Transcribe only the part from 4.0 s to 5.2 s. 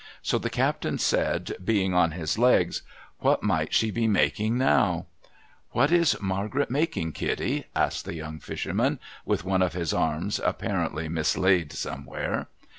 making now?''